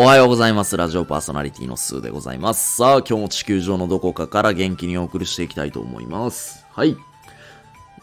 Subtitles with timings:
[0.00, 0.76] おはようございます。
[0.76, 2.76] ラジオパーソナリティのスーでございます。
[2.76, 6.64] さあ、今日も地球上のどこかから元気にお送りしていきたいと思います。
[6.70, 6.96] はい。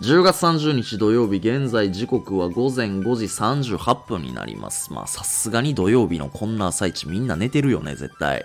[0.01, 3.23] 10月30日土曜日、現在時刻は午前5時
[3.77, 4.91] 38分になります。
[4.91, 8.43] まあ、さすがに土曜日のこんな朝一みんな寝てるよね、絶対。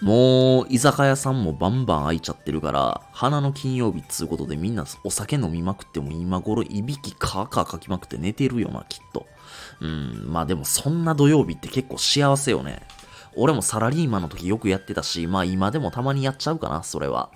[0.00, 9.26] もう、居酒屋さんもバンバン開いちゃってるから、花の金曜日っつうことでみんなお酒飲みまくっても今頃いびきカーカーかきまくって寝てるよな、きっと。
[9.80, 12.82] うん、まあでもそんな土曜日って結構幸せよね。
[13.36, 17.30] 俺もサラリーマンの時よくやってたし、まあ今でもたまにやっちゃうかな、それは。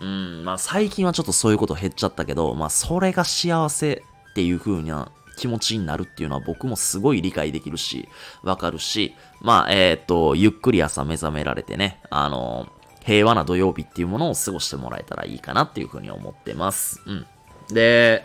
[0.00, 8.08] うん、まあ最近はちょっとそういうこと減っちゃったけど、まあそれが幸せっていう風な気持ちになるっていうのは僕もすごい理解できるし、
[8.42, 12.68] わかるし、まあえっ、と、ゆっくり朝目覚められてね、あの
[13.04, 17.00] 平和な土曜日っていうものを過ごしてもらえたらいいかなっていう風に思ってます。
[17.06, 17.26] うん。
[17.72, 18.24] で、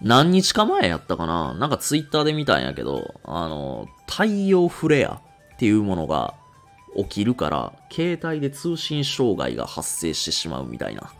[0.00, 1.54] 何日か前やったかな？
[1.54, 5.20] なんかツイッターで見たんやけど、あの、太陽フレア
[5.54, 6.34] っていうものが
[6.96, 11.12] 起きるから、携帯で通信障害が発生してしまうみたいな。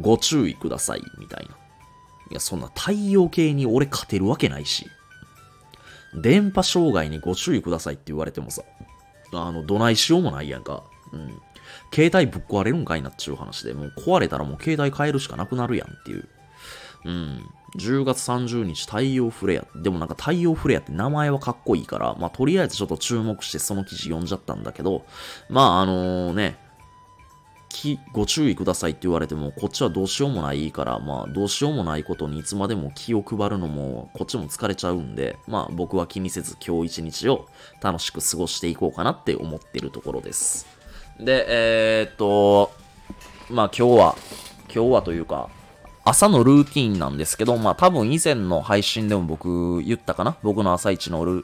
[0.00, 1.56] ご注意ください、みたいな。
[2.30, 4.86] いや、そんな太陽系に俺勝てるわけないし。
[6.22, 8.62] 電波障害にご注意くださいって言われてもさ、
[9.32, 10.84] あの、どないしようもないやんか。
[11.12, 11.40] うん。
[11.92, 16.28] 携帯ぶっ壊れるんかいなっちゅう話で、もう壊れたらもう携帯変えるしかなくなるやんっていう。
[17.04, 17.50] うん。
[17.76, 19.66] 10月30日太陽フレア。
[19.78, 25.04] でもなんか太陽フレアって名前はかっこいいから、まあとりあえずちょっと注目してその記事読んじゃったんだけど、
[25.48, 26.56] まああのね、
[27.74, 37.48] きご注意くださいって言われても、こっちはどうしようもないから、まあどうしようもないことにいつまでも気を配るのも、こっちも疲れちゃうんで、まあ僕は気にせず今日一日を
[37.82, 40.66] 楽しく過ごしていこうかなって思ってるところです。
[41.18, 42.70] で、えー、っと、
[43.50, 44.16] まあ今日は、
[44.72, 45.50] 今日はというか、
[46.04, 50.36] 朝のルーティーンなんですけど、まあ多分以前の配信でも僕言ったかな？
[50.42, 51.42] 僕の朝一のルー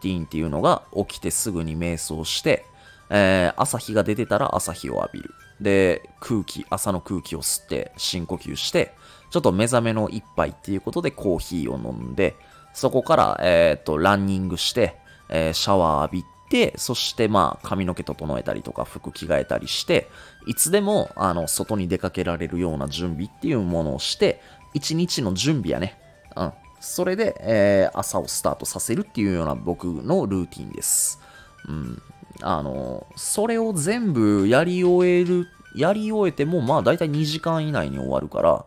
[0.00, 2.64] ティーンっていうのが起きてすぐに瞑想して、
[3.10, 5.34] えー、朝日が出てたら朝日を浴びる。
[5.60, 8.92] で、空気、朝の空気を吸って深呼吸して、
[9.30, 12.36] ちょっと目覚めの一杯っていうことでコーヒーを飲んで、
[12.74, 14.96] そこから、えっ、と、ランニングして、
[15.30, 20.08] えーシャワー浴びて、そしてまあ髪の毛整えたりとか服着替えたりして、
[20.46, 24.40] いつでもあの外に出かけられるような準備っていうものをして、
[24.74, 25.98] 一日の準備やね。
[26.36, 26.52] うん。
[26.80, 31.20] それで、えー朝をスタートさせるっていうような僕のルーティンです。
[31.68, 32.02] うん。
[32.42, 38.64] あの、それを全部やり終える、やり終えても、まあ大体2時間以内に終わるから、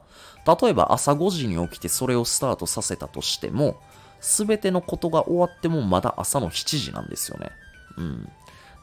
[0.62, 3.80] 例えば朝5時に起きてそれをスタートさせたとしても、
[4.20, 7.52] すべてのことが終わってもまだ朝の7時なんですよね。
[8.00, 8.30] うん。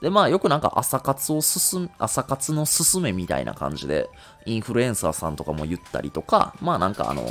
[0.01, 4.09] で、まあよくなんか朝活を進む、朝活の進めみたいな感じで、
[4.45, 7.23] インフルエンサーさんとかも言ったりとか、まあなんかあの、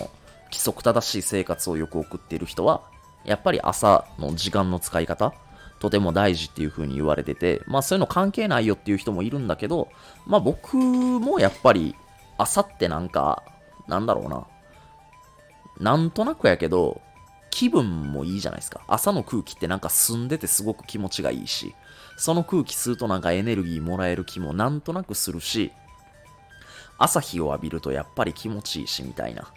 [0.45, 2.81] 規則正しい生活をよく送っている人は、
[3.23, 5.33] やっぱり朝の時間の使い方、
[5.79, 9.89] とても大事っていう風に言われてて、まあそういうの関係ないよっていう人もいるんだけど、
[10.25, 11.95] まあ僕もやっぱり
[12.37, 13.43] 朝ってなんか、
[13.87, 14.47] なんだろうな。
[15.79, 17.01] なんとなくやけど、
[17.55, 18.81] 気分もいいじゃないですか。
[18.85, 21.73] 朝の空気ってなんか澄んでてすごく気持ちがいいし、
[22.17, 25.71] その空気吸うとなんかエネルギーもらえる気もなんとなくするし、
[26.97, 29.47] 朝日を浴びるとやっぱり気持ちいいしみたいな。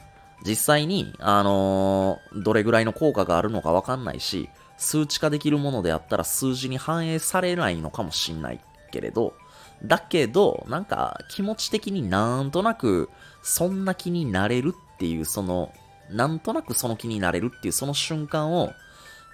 [0.46, 8.60] 実際に、あのーどれぐらいの効果があるのかわかんないし、数値化できるものであったら数字に反映されないのかもしんない
[8.92, 9.34] けれど、
[9.82, 13.10] だけど、なんか気持ち的になんとなく
[13.42, 15.72] そんな気になれるっていう、その、
[16.10, 18.72] なんとなくその気になれるっていうその瞬間を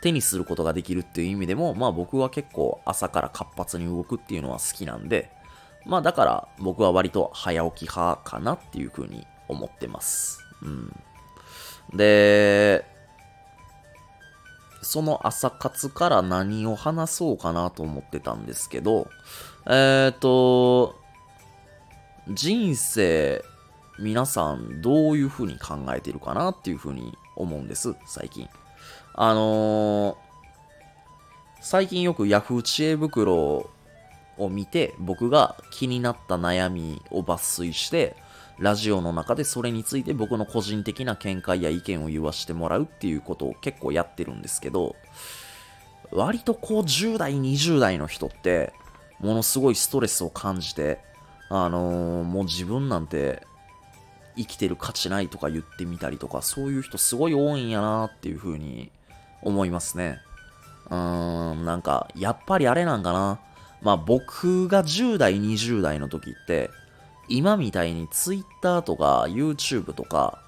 [0.03, 5.31] 手にすることができるっていう意味でも、まあ僕は結構朝から活発に動くっていうのは好きなんで、
[5.87, 10.41] まあだから僕は割と早起き派かなっていうふうに思ってます。
[10.62, 10.93] うん。
[11.95, 12.85] で、
[14.83, 19.09] その朝活から何を話そうかなと思ってたんですけど、
[19.67, 21.01] えっ、と、
[22.29, 23.43] 人生、
[23.99, 28.49] 皆さんどういう風に考えてるかなっていう風に思うんです、最近。
[29.14, 30.25] あのー
[31.61, 33.70] 最近よく Yahoo 知恵袋
[34.37, 38.17] を見て、僕が気になった悩みを抜粋して、
[38.58, 44.94] ラジオの中でそれについて僕の個人的な見解や意見を言わしてもらうっていうことを結構やってるんですけど、
[46.12, 48.75] 割とこう10代、20代の人って、
[49.19, 51.00] ものすごいストレスを感じて、
[51.49, 53.47] あのーもう自分なんて
[54.37, 58.91] 生きてる価値ないとか言ってみたりとか、そういう人すごい多いんやなっていう風に
[59.43, 60.19] 思いますね。
[60.91, 63.41] うーん、なんか、やっぱりあれなんかな。
[63.83, 66.71] まあ僕が10代、20代の時って、
[67.29, 70.39] 今みたいに Twitter とか YouTube とか、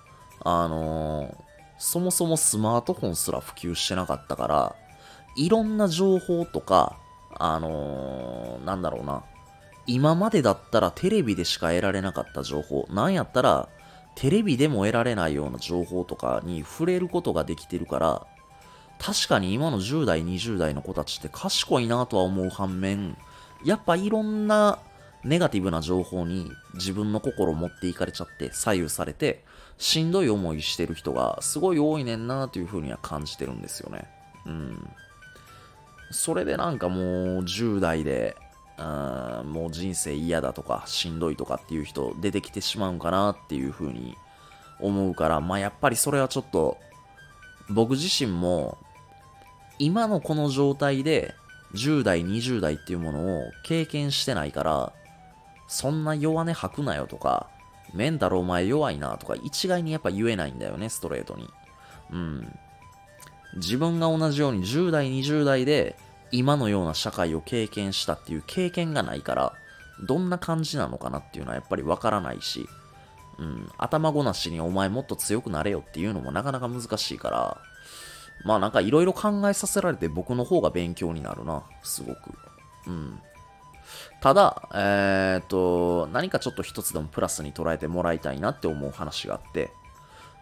[0.40, 1.46] あのー
[1.78, 4.76] そもそもスマートフォンすら普及してなかったから、
[5.36, 6.96] いろんな情報とか、
[7.38, 9.24] あのー、なんだろうな、
[9.86, 13.68] 今までだったらテレビでしか得られなかった情報、なんやったら
[14.16, 18.26] テレビでも得られないような情報とかに触れることができてるから、
[18.98, 23.16] 確かに今の10代、20代の子たちって賢いなとは思う反面、
[23.64, 24.78] やっぱいろんな
[25.22, 29.44] ネガティブな情報に自分の心を持っていかれちゃって左右されて
[29.76, 34.08] しんどい思いしてる人がすごい多いねんなというふうには感じてるんですよね。
[34.46, 34.90] うん。
[36.10, 37.04] それでなんかもう
[37.40, 38.36] 10代で、
[38.78, 44.16] あもう人生嫌だとかしんどいとかっていう人出てきてしまうんかなっていうふうに
[44.80, 46.76] 思うから、まあやっぱりそれはちょっと
[47.70, 48.78] 僕自身も
[49.78, 51.34] 今のこの状態で
[51.74, 54.92] 10代、20代っていうものを経験してないから、
[55.68, 57.48] そんな弱音吐くなよとか、
[57.92, 61.48] メンタルお前弱いなとか一概にやっぱ言えないんだよね、ストレートに。
[62.12, 62.58] うん。
[63.56, 65.96] 自分が同じように10代、20代で
[66.32, 69.52] 今のような社会を経験したっていう経験がないから、
[70.06, 72.68] どんな感じなのかなっていうのはやっぱりわからないし、
[73.38, 77.58] うん、頭ごなしにお前もっと強くなれよっていうのもなかなか難しいから、
[78.44, 82.18] まあなんかいろいろ考えさせられて僕の方が勉強になるな、すごく。
[82.86, 83.20] うん。
[84.20, 89.70] ただ、えー、っと、何かちょっと一つでもプラスに捉えてもらいたいなって思う話があって、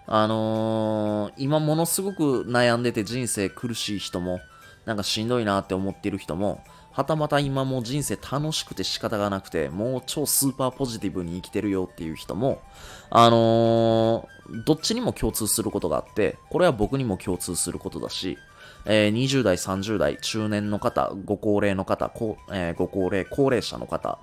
[0.06, 4.40] あのー、今ものすごく悩んでて人生苦しい人も、
[4.86, 12.62] なんかしんどいなって思ってる人も、はたまた今も人生楽しくて仕方がなくて、もう超スーパーポジティブに生きてるよっていう人も、
[13.10, 18.38] あのー、どっちにも共通することがあって、これは僕にも共通することだし、
[18.86, 22.12] えー、20代、30代、中年の方、ご高齢の方、
[22.52, 24.18] えー、ご高齢、高齢者の方、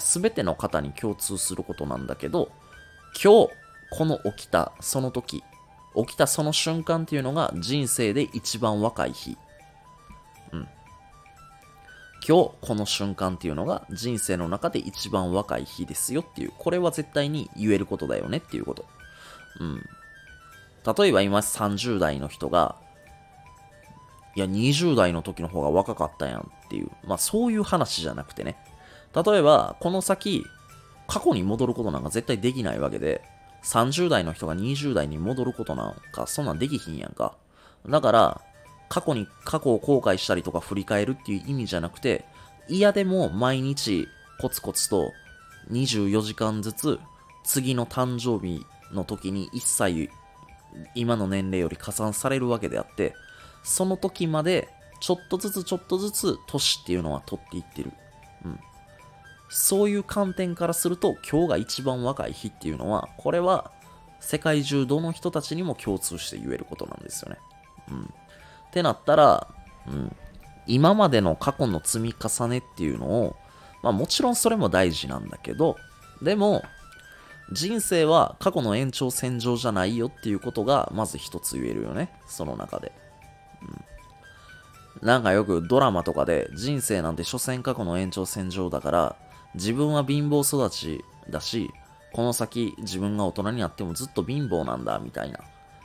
[0.00, 2.50] す、え、べ、ての方に共通することなんだけど、
[3.22, 3.50] 今日、
[3.90, 5.42] この起きたその時、
[6.06, 9.36] 起きたその瞬間っていうのが人生で一番若い日。
[10.52, 10.68] うん。
[12.26, 18.84] 今日この瞬間っていうのが人生の中で一番若い日ですよっていう、これは絶対に言えることだよねっていうこと。
[19.60, 19.84] うん。
[20.96, 22.76] 例えば今30代の人が、
[24.36, 28.56] いや20代の時の方が若かったやんっていう、まあそういう話じゃなくてね。
[29.14, 30.44] 例えば、この先、
[31.08, 33.22] 過去に戻ることなんか絶対できないわけで、
[33.64, 37.34] 30代の人が20代に戻ることなんか、そんなんできひんやんか。
[37.88, 38.40] だから、
[38.88, 42.24] 過去に、過去を後悔したりとか振り返るっていう意味じゃなくて、
[42.68, 44.08] 嫌でも毎日
[44.40, 45.12] コツコツと
[45.70, 47.00] 24時間ずつ
[47.44, 50.10] 次の誕生日の時に一切
[50.94, 53.14] 今の年齢より加算されるわけであって、
[53.62, 54.68] その時まで
[55.00, 57.92] ちょっとずつちょっとずつ年っていうのは取っていってる。
[58.44, 58.60] うん。
[59.48, 63.70] そういう観点からすると今日が一番若い日っていうのは、これは
[64.20, 67.38] 世界中どの人たちにも共通して言えることなんですよね。
[67.90, 68.02] うん。
[68.02, 68.06] っ
[68.72, 69.48] てなったら、
[69.86, 70.14] うん。
[70.66, 73.36] 今までの過去の積み重ねっていうのを、
[73.82, 75.76] まあもちろんそれも大事なんだけど、
[76.20, 76.62] でも、
[77.50, 82.12] 人生は過去の延長線上じゃないよっていうことがまず一つ言えるよね。
[82.26, 82.92] その中で。
[83.62, 85.06] うん。
[85.06, 89.16] なんかよくドラマとかで人生なんて所詮過去の延長線上だから
[89.54, 91.70] 自分は貧乏育ちだし、
[92.12, 95.40] この先自分が大人になってもずっと貧乏なんだみたいな。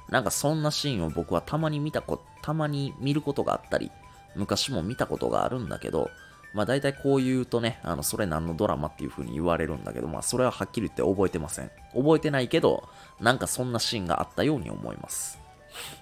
[0.09, 3.91] なんかそんなシーンを僕はたまに見たこ、たまに見ることがあったり、
[4.35, 6.09] 昔も見たことがあるんだけど、
[6.53, 11.71] まあ大体こう言うとね、あの、それ何のドラマっていう風に言われるんだけど、まあそれははっきり言って覚えてません。
[11.95, 12.87] 覚えてないけど、
[13.19, 15.39] なんかそんなシーンがあったように思います。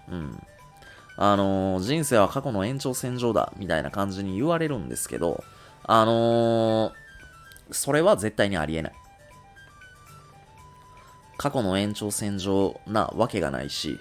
[0.09, 0.41] うん。
[1.15, 5.43] あのー、人生は過去の延長線上だ、みたいな感じに言われるんですけど、
[5.83, 6.93] あのー、
[7.71, 8.93] それは絶対にありえない。
[11.37, 13.99] 過去の延長線上なわけがないし、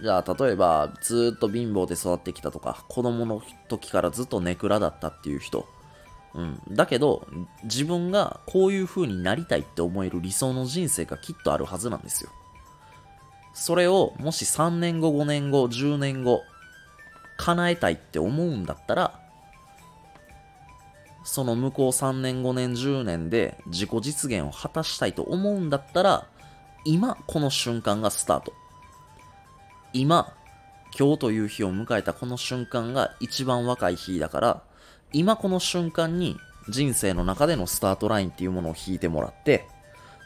[0.00, 5.68] じゃあ例えばずっと貧乏で育ってきたとか、子供の時からずっとネクラだったっていう人、
[6.34, 6.62] うん。
[6.70, 7.26] だけど、
[7.64, 12.30] 自分がこういう風になりたいって思える理想の人生がきっとあるはずなんですよ。
[13.54, 16.42] それをもし3年後、5年後、10年後、
[17.36, 19.20] 叶えたいって思うんだったら、
[21.24, 26.26] その向こう3年5年10年で自己実現を果たしたいと思うんだったら
[26.84, 28.52] 今この瞬間がスタート。
[29.92, 30.34] 今
[30.98, 34.62] 今日という日を迎えたこの瞬間が一番若い日だから
[35.12, 36.36] 今この瞬間に
[36.68, 39.66] 人生の中でのスタートラインっていうものを引いてもらって、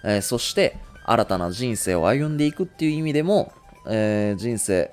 [0.05, 3.53] えー、そして新たな人生を歩んでいくっていう意味でも、
[3.89, 4.91] えー、人生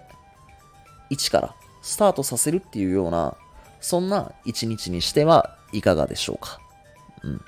[1.09, 3.35] 一からスタートさせるっていうような
[3.81, 6.59] そんな一日にしてはいかがでしょうか？
[7.23, 7.41] うん。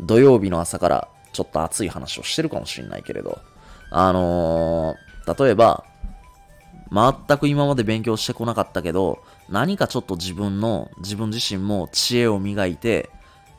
[0.00, 3.40] 土曜日の朝からちょっと熱い話をしてるかもしれないけれど、
[3.90, 5.84] あのー、例えば、
[6.92, 13.10] 全く今まで勉強してこなかったけど、何かちょっと自分の、自分自身も知恵を磨いて、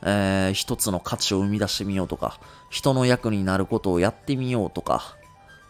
[0.02, 2.38] えー、一つの価値を生み出してみようとか、
[2.70, 5.16] 人の役になることをやってみようとか、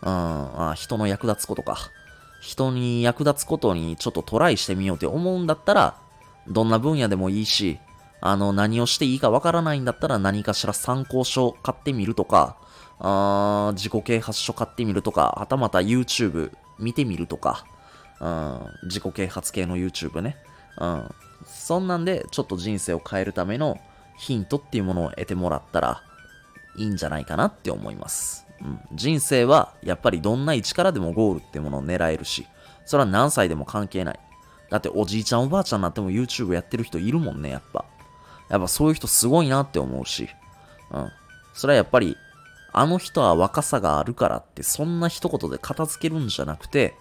[0.03, 1.79] うん、あ人の役立つことか。
[2.41, 5.97] 人に役立つことにちょっとトライしてみようって思うんだったら、
[6.47, 7.79] どんな分野でもいいし、
[8.21, 12.57] あの、何をしていいかわからないんだったら何かしら参考書買ってみるとか、
[12.99, 17.67] あ自己啓発書買ってみるとか、はたまた YouTube 見てみるとか、
[18.21, 20.37] うん、自己啓発系の YouTube ね。
[20.79, 21.15] うん。
[21.47, 23.79] そんなんで、ちょっと人生を変えるための
[24.19, 26.03] ヒントっていうものを得てもらったら
[26.77, 28.47] いいんじゃないかなって思います。
[28.63, 28.81] うん。
[28.95, 32.47] 人生はやっぱりどんな位置からでもゴールっていうものを狙えるし、
[32.87, 34.21] それは何歳でも関係ない。
[34.71, 37.85] だっておじいちゃんおばあちゃんになっても YouTube やってる人いるもんね、やっぱ。
[38.49, 40.29] やっぱそういう人すごいなって思うし。
[40.91, 41.13] うん。
[41.55, 42.17] それはやっぱり、
[42.73, 46.95] あの人は若さがあるからってそんな一言で片付けるんじゃなくて、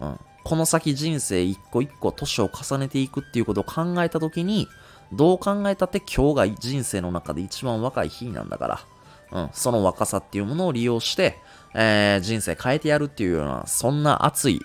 [0.00, 0.20] うん。
[0.44, 4.68] この先人生一個一個年を重ねていくっていうことを考えたときに、
[5.12, 8.86] どう考えたって今日が人生の中で一番若い日なんだか
[9.32, 11.38] ら、うん、その若さっていうものを利用して、
[11.74, 14.60] えー、人生変えてやるっていうような、そんな熱い、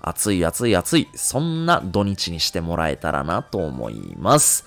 [0.00, 4.64] 熱い熱い熱い、そんな土日にしてもらえたらなと思います。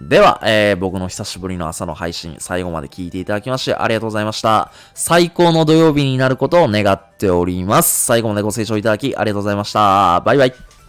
[0.00, 4.72] では、えー、僕の久しぶりの朝の配信、最後まで聞いていただきましてありがとうございました。
[4.94, 8.06] 最高の土曜日になることを願っております。
[8.06, 10.22] 最後までご清聴いただきありがとうございました。
[10.22, 10.79] バイバイ。